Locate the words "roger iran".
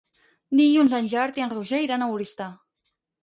1.53-2.05